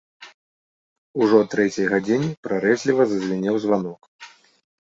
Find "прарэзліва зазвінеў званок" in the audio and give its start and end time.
2.49-4.01